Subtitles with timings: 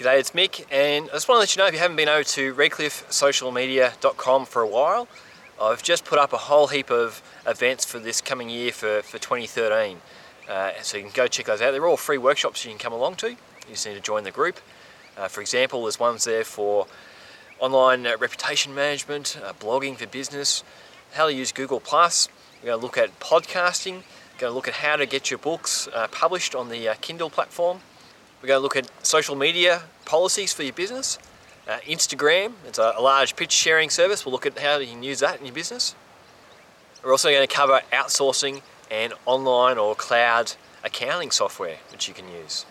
[0.00, 2.08] G'day, it's Mick, and I just want to let you know if you haven't been
[2.08, 5.06] over to redcliffesocialmedia.com for a while,
[5.60, 9.18] I've just put up a whole heap of events for this coming year for, for
[9.18, 9.98] 2013.
[10.48, 11.72] Uh, so you can go check those out.
[11.72, 13.32] They're all free workshops you can come along to.
[13.32, 13.36] You
[13.68, 14.60] just need to join the group.
[15.18, 16.86] Uh, for example, there's ones there for
[17.58, 20.64] online uh, reputation management, uh, blogging for business,
[21.12, 21.78] how to use Google+.
[21.78, 22.30] Plus.
[22.62, 24.04] We're going to look at podcasting.
[24.38, 27.28] Going to look at how to get your books uh, published on the uh, Kindle
[27.28, 27.82] platform.
[28.42, 31.18] We're going to look at social media policies for your business.
[31.68, 34.24] Uh, Instagram, it's a, a large pitch sharing service.
[34.24, 35.94] We'll look at how you can use that in your business.
[37.04, 42.28] We're also going to cover outsourcing and online or cloud accounting software which you can
[42.28, 42.64] use.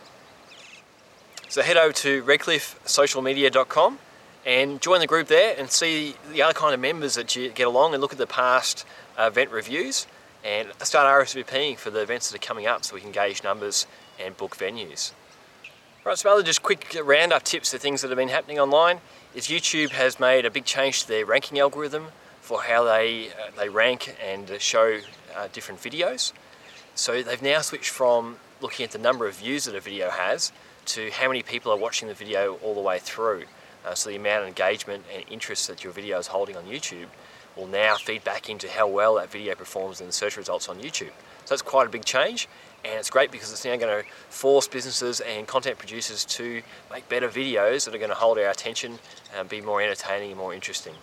[1.49, 3.99] So head over to redcliffesocialmedia.com
[4.45, 7.67] and join the group there and see the other kind of members that you get
[7.67, 8.85] along and look at the past
[9.17, 10.07] event reviews
[10.43, 13.85] and start RSVPing for the events that are coming up so we can gauge numbers
[14.19, 15.11] and book venues.
[16.09, 18.99] Right, some other just quick roundup tips of things that have been happening online
[19.35, 22.07] is YouTube has made a big change to their ranking algorithm
[22.41, 25.01] for how they, uh, they rank and show
[25.37, 26.33] uh, different videos.
[26.95, 30.51] So they've now switched from looking at the number of views that a video has
[30.85, 33.43] to how many people are watching the video all the way through.
[33.85, 37.05] Uh, so the amount of engagement and interest that your video is holding on YouTube
[37.59, 40.79] will now feed back into how well that video performs in the search results on
[40.79, 41.11] YouTube.
[41.45, 42.47] So that's quite a big change
[42.85, 47.07] and it's great because it's now going to force businesses and content producers to make
[47.09, 48.99] better videos that are going to hold our attention
[49.35, 50.93] and be more entertaining and more interesting.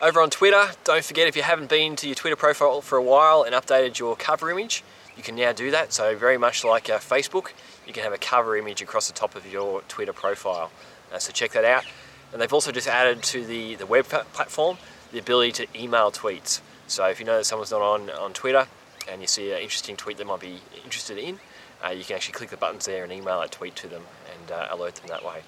[0.00, 3.02] Over on Twitter, don't forget if you haven't been to your Twitter profile for a
[3.02, 4.84] while and updated your cover image,
[5.16, 5.94] you can now do that.
[5.94, 7.52] So very much like uh, Facebook,
[7.86, 10.70] you can have a cover image across the top of your Twitter profile.
[11.10, 11.84] Uh, so check that out.
[12.32, 14.76] And they've also just added to the, the web platform
[15.12, 16.60] the ability to email tweets.
[16.86, 18.66] So if you know that someone's not on, on Twitter,
[19.08, 21.38] and you see an interesting tweet they might be interested in,
[21.84, 24.50] uh, you can actually click the buttons there and email a tweet to them and
[24.50, 25.42] uh, alert them that way.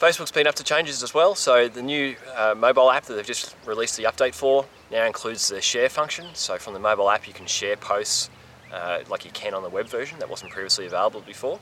[0.00, 3.24] Facebook's been up to changes as well, so the new uh, mobile app that they've
[3.26, 6.26] just released the update for now includes the share function.
[6.34, 8.28] So from the mobile app, you can share posts
[8.72, 10.18] uh, like you can on the web version.
[10.18, 11.60] That wasn't previously available before.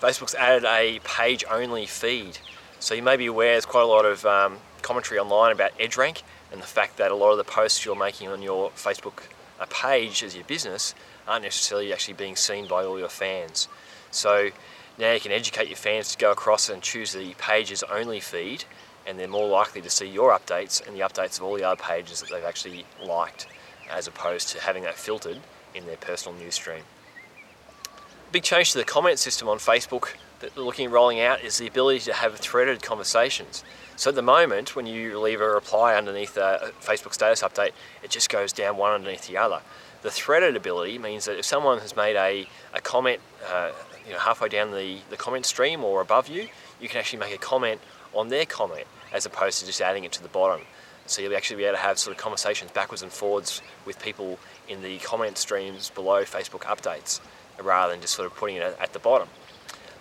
[0.00, 2.38] Facebook's added a page-only feed.
[2.80, 6.22] So you may be aware there's quite a lot of um, commentary online about EdgeRank
[6.50, 9.24] and the fact that a lot of the posts you're making on your Facebook
[9.58, 10.94] uh, page as your business
[11.26, 13.68] aren't necessarily actually being seen by all your fans.
[14.10, 14.50] So
[14.98, 18.64] now you can educate your fans to go across and choose the pages only feed
[19.06, 21.80] and they're more likely to see your updates and the updates of all the other
[21.80, 23.46] pages that they've actually liked
[23.90, 25.38] as opposed to having that filtered
[25.74, 26.82] in their personal news stream.
[28.30, 32.00] Big change to the comment system on Facebook that looking rolling out is the ability
[32.00, 33.64] to have threaded conversations.
[33.96, 37.70] So at the moment, when you leave a reply underneath a Facebook status update,
[38.02, 39.60] it just goes down one underneath the other.
[40.02, 43.20] The threaded ability means that if someone has made a, a comment
[43.50, 43.70] uh,
[44.04, 46.48] you know, halfway down the, the comment stream or above you,
[46.80, 47.80] you can actually make a comment
[48.12, 50.66] on their comment as opposed to just adding it to the bottom.
[51.06, 54.38] So you'll actually be able to have sort of conversations backwards and forwards with people
[54.68, 57.20] in the comment streams below Facebook updates
[57.62, 59.28] rather than just sort of putting it at the bottom.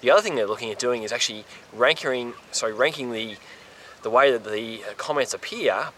[0.01, 3.37] The other thing they're looking at doing is actually ranking, sorry, ranking the
[4.01, 5.89] the way that the comments appear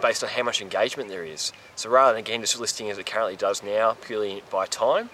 [0.00, 1.52] based on how much engagement there is.
[1.74, 5.10] So rather than again just listing as it currently does now, purely by time,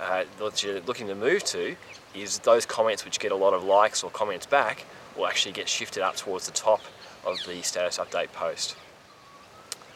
[0.00, 1.74] uh, what you're looking to move to
[2.14, 4.84] is those comments which get a lot of likes or comments back
[5.16, 6.80] will actually get shifted up towards the top
[7.26, 8.76] of the status update post.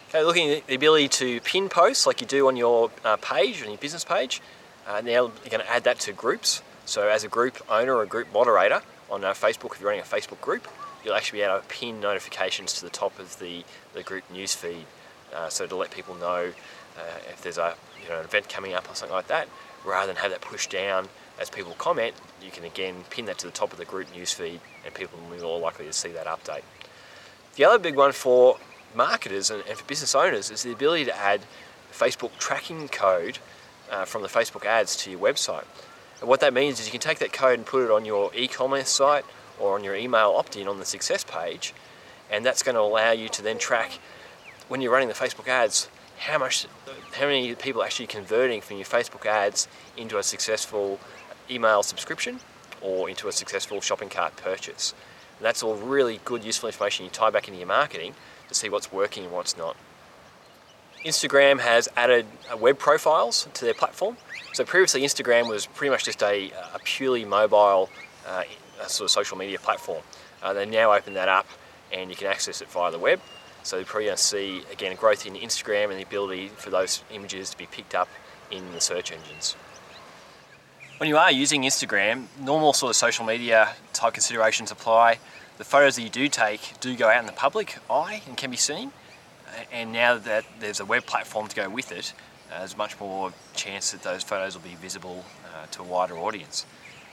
[0.09, 3.63] Okay, looking at the ability to pin posts like you do on your uh, page,
[3.63, 4.43] on your business page,
[4.87, 6.63] uh, now you're going to add that to groups.
[6.85, 10.07] So as a group owner or a group moderator on Facebook, if you're running a
[10.07, 10.67] Facebook group,
[11.05, 14.55] you'll actually be able to pin notifications to the top of the, the group news
[14.55, 14.87] feed.
[15.35, 16.53] Uh, so to let people know
[16.99, 19.49] uh, if there's a you know an event coming up or something like that,
[19.85, 21.09] rather than have that pushed down
[21.41, 24.33] as people comment, you can again pin that to the top of the group news
[24.33, 26.63] feed, and people will be more likely to see that update.
[27.57, 28.59] The other big one for
[28.95, 31.41] marketers and, and for business owners is the ability to add
[31.93, 33.39] Facebook tracking code
[33.91, 35.65] uh, from the Facebook ads to your website.
[36.23, 38.31] And what that means is you can take that code and put it on your
[38.33, 39.25] e-commerce site
[39.59, 41.75] or on your email opt-in on the success page
[42.31, 43.99] and that's going to allow you to then track
[44.69, 45.89] when you're running the Facebook ads
[46.19, 46.69] how much
[47.15, 49.67] how many people are actually converting from your Facebook ads
[49.97, 51.01] into a successful
[51.51, 52.39] email subscription
[52.81, 54.95] or into a successful shopping cart purchase.
[55.39, 58.15] And that's all really good useful information you tie back into your marketing
[58.47, 59.77] to see what's working and what's not.
[61.05, 64.17] Instagram has added uh, web profiles to their platform.
[64.53, 67.91] So previously Instagram was pretty much just a, a purely mobile
[68.27, 68.45] uh,
[68.87, 70.03] sort of social media platform.
[70.43, 71.47] Uh, they now open that up
[71.93, 73.21] and you can access it via the web.
[73.65, 77.03] So you're probably going to see, again, growth in Instagram and the ability for those
[77.13, 78.09] images to be picked up
[78.51, 79.57] in the search engines.
[80.99, 85.19] When you are using Instagram, normal sort of social media type considerations apply.
[85.59, 88.51] The photos that you do take do go out in the public eye and can
[88.51, 88.93] be seen.
[89.71, 92.13] And now that there's a web platform to go with it,
[92.51, 96.17] uh, there's much more chance that those photos will be visible uh, to a wider
[96.17, 96.67] audience.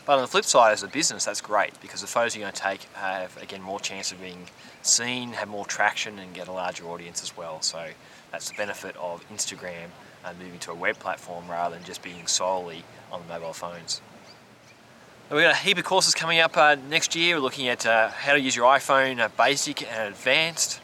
[0.05, 2.53] But on the flip side, as a business, that's great because the photos you're going
[2.53, 4.49] to take have, again, more chance of being
[4.81, 7.61] seen, have more traction, and get a larger audience as well.
[7.61, 7.89] So
[8.31, 9.89] that's the benefit of Instagram
[10.25, 14.01] uh, moving to a web platform rather than just being solely on the mobile phones.
[15.29, 17.35] We've got a heap of courses coming up uh, next year.
[17.35, 20.81] We're looking at uh, how to use your iPhone uh, basic and advanced,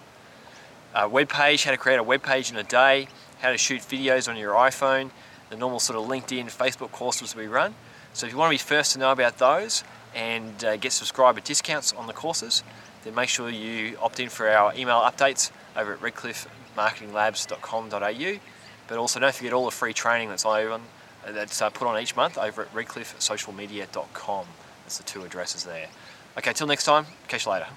[1.04, 3.08] web page, how to create a web page in a day,
[3.42, 5.12] how to shoot videos on your iPhone,
[5.50, 7.76] the normal sort of LinkedIn, Facebook courses we run.
[8.14, 9.84] So if you want to be first to know about those
[10.16, 12.64] and uh, get subscriber discounts on the courses,
[13.04, 18.40] then make sure you opt in for our email updates over at redcliffemarketinglabs.com.au.
[18.88, 20.82] But also don't forget all the free training that's on
[21.28, 24.46] that's uh, put on each month over at redcliffesocialmedia.com.
[24.84, 25.88] That's the two addresses there.
[26.38, 27.68] Okay, till next time, catch you later.